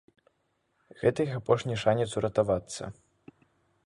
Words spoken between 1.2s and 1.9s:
іх апошні